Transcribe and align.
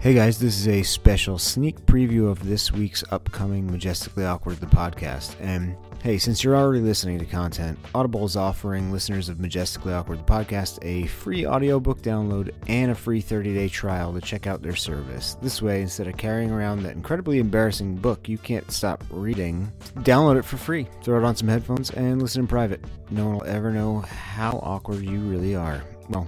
Hey 0.00 0.14
guys, 0.14 0.38
this 0.38 0.58
is 0.58 0.66
a 0.66 0.82
special 0.82 1.36
sneak 1.36 1.78
preview 1.84 2.30
of 2.30 2.42
this 2.46 2.72
week's 2.72 3.04
upcoming 3.10 3.70
Majestically 3.70 4.24
Awkward 4.24 4.56
the 4.56 4.64
podcast. 4.64 5.36
And 5.40 5.76
hey, 6.02 6.16
since 6.16 6.42
you're 6.42 6.56
already 6.56 6.80
listening 6.80 7.18
to 7.18 7.26
content, 7.26 7.78
Audible 7.94 8.24
is 8.24 8.34
offering 8.34 8.90
listeners 8.90 9.28
of 9.28 9.40
Majestically 9.40 9.92
Awkward 9.92 10.20
the 10.20 10.24
podcast 10.24 10.78
a 10.80 11.06
free 11.08 11.46
audiobook 11.46 12.00
download 12.00 12.54
and 12.66 12.90
a 12.90 12.94
free 12.94 13.20
30-day 13.20 13.68
trial 13.68 14.14
to 14.14 14.22
check 14.22 14.46
out 14.46 14.62
their 14.62 14.74
service. 14.74 15.36
This 15.42 15.60
way, 15.60 15.82
instead 15.82 16.08
of 16.08 16.16
carrying 16.16 16.50
around 16.50 16.82
that 16.82 16.96
incredibly 16.96 17.38
embarrassing 17.38 17.96
book 17.96 18.26
you 18.26 18.38
can't 18.38 18.70
stop 18.72 19.04
reading, 19.10 19.70
download 19.98 20.38
it 20.38 20.46
for 20.46 20.56
free. 20.56 20.88
Throw 21.02 21.18
it 21.18 21.24
on 21.24 21.36
some 21.36 21.48
headphones 21.48 21.90
and 21.90 22.22
listen 22.22 22.40
in 22.40 22.46
private. 22.46 22.82
No 23.10 23.26
one 23.26 23.34
will 23.34 23.44
ever 23.44 23.70
know 23.70 23.98
how 24.00 24.60
awkward 24.62 25.04
you 25.04 25.20
really 25.20 25.54
are. 25.54 25.82
Well, 26.08 26.26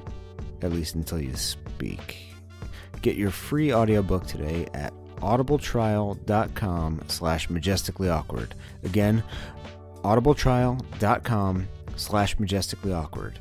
at 0.61 0.73
least 0.73 0.95
until 0.95 1.23
you 1.23 1.34
speak. 1.36 2.32
Get 3.02 3.16
your 3.16 3.30
free 3.30 3.74
audiobook 3.74 4.27
today 4.27 4.69
at 4.74 4.95
audibletrial.com 5.16 7.02
slash 7.09 7.51
majestically 7.51 8.09
awkward. 8.09 8.55
Again, 8.84 9.23
audibletrial.com 10.02 11.69
slash 11.97 12.38
majestically 12.38 12.92
awkward. 12.92 13.38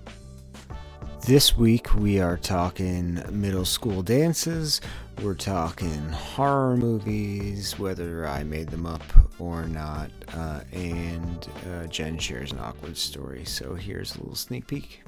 This 1.27 1.55
week 1.55 1.93
we 1.93 2.19
are 2.19 2.37
talking 2.37 3.23
middle 3.29 3.65
school 3.65 4.01
dances, 4.01 4.81
we're 5.21 5.35
talking 5.35 6.09
horror 6.09 6.75
movies, 6.75 7.77
whether 7.77 8.27
I 8.27 8.43
made 8.43 8.69
them 8.69 8.87
up 8.87 9.03
or 9.37 9.67
not, 9.67 10.09
uh, 10.33 10.61
and 10.71 11.47
uh, 11.71 11.85
Jen 11.85 12.17
shares 12.17 12.51
an 12.51 12.57
awkward 12.57 12.97
story. 12.97 13.45
So 13.45 13.75
here's 13.75 14.15
a 14.15 14.19
little 14.19 14.35
sneak 14.35 14.65
peek. 14.65 15.03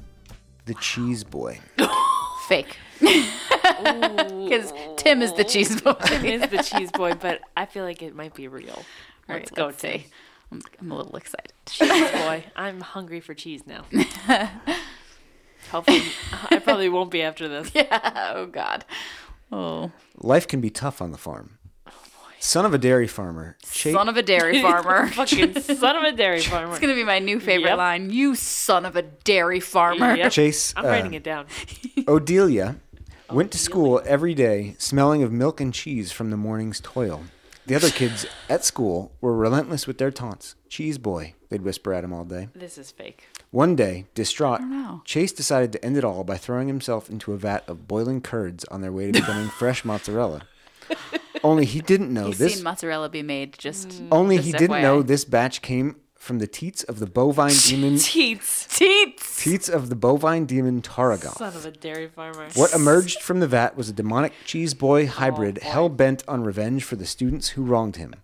The 0.65 0.76
Cheese 0.76 1.23
Boy. 1.23 1.59
Fake. 2.48 2.77
Because 4.44 4.73
Tim 4.98 5.22
is 5.22 5.34
the 5.34 5.44
cheese 5.44 5.81
boy. 5.81 5.94
Tim 6.05 6.26
is 6.26 6.49
the 6.49 6.62
cheese 6.62 6.91
boy, 6.91 7.13
but 7.15 7.41
I 7.57 7.65
feel 7.65 7.84
like 7.85 8.01
it 8.04 8.13
might 8.15 8.34
be 8.35 8.48
real. 8.48 8.70
All 8.74 8.84
Let's 9.29 9.51
right, 9.51 9.55
go, 9.55 9.65
let's 9.68 9.82
Tim. 9.82 10.01
I'm, 10.51 10.62
I'm 10.79 10.91
a 10.91 10.98
little 10.98 11.15
excited. 11.15 11.54
Cheese 11.65 11.90
boy. 12.12 12.43
I'm 12.55 12.82
hungry 12.82 13.20
for 13.20 13.34
cheese 13.34 13.63
now. 13.65 13.85
Hopefully, 15.71 16.04
I 16.52 16.60
probably 16.60 16.90
won't 16.90 17.10
be 17.10 17.21
after 17.24 17.48
this. 17.48 17.71
yeah. 17.74 18.34
Oh 18.35 18.46
God. 18.46 18.85
Oh. 19.52 19.91
Life 20.18 20.48
can 20.48 20.62
be 20.62 20.70
tough 20.70 21.02
on 21.02 21.12
the 21.12 21.18
farm. 21.18 21.57
Son 22.40 22.65
of 22.65 22.74
a 22.74 22.77
dairy 22.77 23.07
farmer, 23.07 23.55
Chase, 23.71 23.93
Son 23.96 24.09
of 24.09 24.18
a 24.18 24.21
dairy 24.21 24.62
farmer. 24.62 25.07
Fucking 25.07 25.62
son 25.62 25.96
of 25.96 26.04
a 26.04 26.12
dairy 26.12 26.41
farmer. 26.41 26.71
It's 26.71 26.80
gonna 26.82 26.93
be 26.93 27.05
my 27.05 27.20
new 27.20 27.40
favorite 27.40 27.70
Yep. 27.70 27.77
line. 27.77 28.09
You 28.09 28.35
son 28.35 28.85
of 28.85 28.98
a 28.98 29.02
dairy 29.02 29.62
farmer. 29.62 30.13
Yep. 30.18 30.32
Chase 30.34 30.74
I'm 30.76 30.85
uh, 30.85 30.90
writing 30.90 31.13
it 31.13 31.24
down. 31.24 31.46
Odelia 31.99 32.76
went 33.34 33.51
to 33.51 33.57
school 33.57 34.01
every 34.05 34.34
day 34.34 34.76
smelling 34.77 35.23
of 35.23 35.31
milk 35.31 35.59
and 35.59 35.73
cheese 35.73 36.12
from 36.12 36.29
the 36.29 36.37
morning's 36.37 36.79
toil. 36.79 37.23
The 37.65 37.75
other 37.75 37.90
kids 37.90 38.25
at 38.49 38.65
school 38.65 39.13
were 39.21 39.34
relentless 39.35 39.87
with 39.87 39.98
their 39.98 40.12
taunts. 40.12 40.55
Cheese 40.67 40.98
boy, 40.98 41.34
they'd 41.49 41.62
whisper 41.62 41.93
at 41.93 42.03
him 42.03 42.12
all 42.12 42.25
day. 42.25 42.49
This 42.53 42.77
is 42.77 42.91
fake. 42.91 43.29
One 43.51 43.75
day, 43.75 44.05
distraught. 44.15 44.59
Chase 45.05 45.31
decided 45.31 45.71
to 45.71 45.84
end 45.85 45.95
it 45.95 46.03
all 46.03 46.23
by 46.25 46.35
throwing 46.37 46.67
himself 46.67 47.09
into 47.09 47.31
a 47.31 47.37
vat 47.37 47.63
of 47.67 47.87
boiling 47.87 48.20
curds 48.20 48.65
on 48.65 48.81
their 48.81 48.91
way 48.91 49.07
to 49.12 49.13
becoming 49.13 49.47
fresh 49.59 49.85
mozzarella. 49.85 50.41
Only 51.43 51.65
he 51.65 51.79
didn't 51.81 52.13
know 52.13 52.27
You've 52.27 52.37
this. 52.37 52.55
seen 52.55 52.63
mozzarella 52.63 53.09
be 53.09 53.21
made. 53.23 53.57
Just 53.57 54.01
only 54.12 54.37
just 54.37 54.45
he 54.47 54.51
didn't 54.53 54.77
FYI. 54.77 54.81
know 54.81 55.01
this 55.01 55.23
batch 55.25 55.62
came 55.62 55.95
from 56.24 56.40
the 56.40 56.48
teats 56.48 56.84
of 56.84 56.99
the 56.99 57.05
bovine 57.05 57.54
demon. 57.68 57.98
Teats. 57.98 58.66
teats. 58.77 59.43
teats 59.43 59.68
of 59.68 59.90
the 59.90 59.96
bovine 59.96 60.46
demon 60.46 60.82
Taragoth. 60.82 61.38
Son 61.38 61.54
of 61.55 61.65
a 61.65 61.71
dairy 61.71 62.07
farmer. 62.07 62.48
What 62.54 62.74
emerged 62.74 63.21
from 63.21 63.41
the 63.41 63.48
vat 63.48 63.76
was 63.76 63.90
a 63.90 63.93
demonic 63.93 64.31
cheese 64.46 64.74
boy 64.74 65.03
oh, 65.03 65.07
hybrid 65.07 65.56
boy. 65.56 65.68
hell 65.68 65.90
bent 65.90 66.24
on 66.28 66.44
revenge 66.44 66.85
for 66.85 66.96
the 66.96 67.06
students 67.06 67.50
who 67.50 67.63
wronged 67.63 67.97
him. 67.97 68.16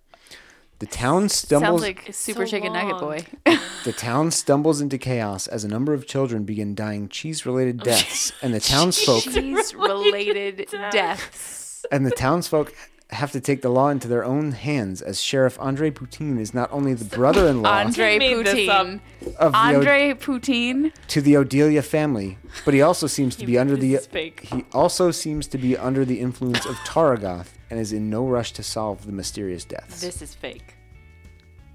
The 0.80 0.86
town 0.86 1.28
stumbles. 1.28 1.81
Sounds 1.81 1.81
like 1.81 2.13
Super 2.13 2.46
so 2.47 2.51
Chicken 2.51 2.72
Nugget. 2.72 3.00
Boy. 3.00 3.25
the 3.84 3.91
town 3.91 4.31
stumbles 4.31 4.79
into 4.79 4.97
chaos 4.97 5.46
as 5.47 5.66
a 5.66 5.68
number 5.68 5.94
of 5.94 6.07
children 6.07 6.46
begin 6.46 6.73
dying 6.75 7.09
cheese-related 7.09 7.79
deaths 7.84 8.31
and 8.41 8.53
the 8.53 8.62
townsfolk 8.62 9.23
Cheese 9.25 9.75
related 9.75 10.69
deaths. 10.91 11.85
and 11.91 12.06
the 12.06 12.12
townsfolk 12.12 12.73
have 13.12 13.31
to 13.31 13.42
take 13.42 13.62
the 13.64 13.70
law 13.70 13.90
into 13.90 14.08
their 14.08 14.24
own 14.24 14.52
hands 14.52 15.02
as 15.02 15.20
Sheriff 15.22 15.58
Andre 15.59 15.90
Poutine 15.90 16.40
is 16.40 16.53
not 16.53 16.72
only 16.72 16.94
the 16.94 17.06
brother-in-law 17.06 17.68
Andre 17.86 18.20
made 18.20 18.46
this 18.46 18.70
up. 18.70 18.86
Poutine. 18.86 19.00
of 19.38 19.52
the 19.52 19.58
O- 19.58 19.62
Andre 19.78 20.14
Poutine. 20.14 20.92
to 21.08 21.20
the 21.22 21.34
Odelia 21.34 21.84
family, 21.84 22.38
but 22.66 22.74
he 22.75 22.81
also 22.84 23.08
seems 23.08 23.36
to 23.38 23.46
be 23.47 23.58
under 23.58 23.75
the 23.75 23.96
This 23.96 24.06
fake. 24.06 24.42
he 24.42 24.64
also 24.74 25.09
seems 25.09 25.47
to 25.47 25.58
be 25.58 25.75
under 25.75 26.06
the 26.06 26.20
influence 26.20 26.66
of 26.68 26.75
Taragoth 26.78 27.47
and 27.72 27.80
is 27.80 27.92
in 27.92 28.09
no 28.12 28.28
rush 28.28 28.52
to 28.53 28.62
solve 28.64 29.06
the 29.08 29.12
mysterious 29.12 29.66
deaths. 29.66 30.02
This 30.02 30.22
is 30.22 30.36
fake. 30.36 30.76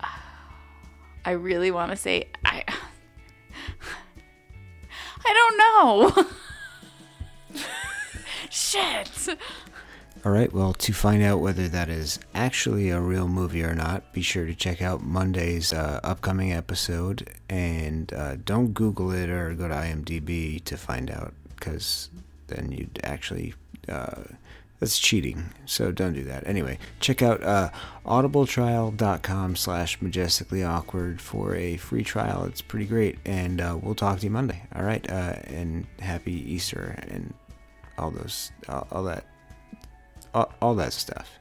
I 1.24 1.32
really 1.32 1.70
want 1.72 1.90
to 1.90 1.96
say 1.96 2.28
I. 2.44 2.62
I 5.26 5.32
don't 5.34 5.56
know. 5.58 6.26
Shit. 8.50 9.36
All 10.24 10.32
right, 10.32 10.50
well, 10.50 10.72
to 10.72 10.94
find 10.94 11.22
out 11.22 11.40
whether 11.40 11.68
that 11.68 11.90
is 11.90 12.18
actually 12.34 12.88
a 12.88 12.98
real 12.98 13.28
movie 13.28 13.62
or 13.62 13.74
not, 13.74 14.10
be 14.14 14.22
sure 14.22 14.46
to 14.46 14.54
check 14.54 14.80
out 14.80 15.02
Monday's 15.02 15.70
uh, 15.70 16.00
upcoming 16.02 16.50
episode 16.50 17.28
and 17.50 18.10
uh, 18.14 18.36
don't 18.36 18.72
Google 18.72 19.12
it 19.12 19.28
or 19.28 19.52
go 19.52 19.68
to 19.68 19.74
IMDb 19.74 20.64
to 20.64 20.78
find 20.78 21.10
out 21.10 21.34
because 21.54 22.08
then 22.46 22.72
you'd 22.72 23.00
actually. 23.04 23.54
Uh, 23.86 24.22
that's 24.80 24.98
cheating, 24.98 25.50
so 25.66 25.92
don't 25.92 26.14
do 26.14 26.24
that. 26.24 26.46
Anyway, 26.46 26.78
check 27.00 27.22
out 27.22 27.42
uh, 27.42 27.70
audibletrial.com 28.04 29.56
slash 29.56 30.02
majestically 30.02 30.64
awkward 30.64 31.20
for 31.20 31.54
a 31.54 31.76
free 31.76 32.02
trial. 32.02 32.44
It's 32.44 32.60
pretty 32.60 32.86
great, 32.86 33.18
and 33.24 33.60
uh, 33.60 33.78
we'll 33.80 33.94
talk 33.94 34.18
to 34.18 34.24
you 34.24 34.30
Monday. 34.30 34.62
All 34.74 34.82
right, 34.82 35.08
uh, 35.08 35.36
and 35.44 35.86
happy 36.00 36.32
Easter 36.32 36.98
and 37.08 37.32
all 37.96 38.10
those, 38.10 38.50
all 38.68 39.04
that 39.04 39.24
all, 40.34 40.74
that 40.74 40.92
stuff. 40.92 41.38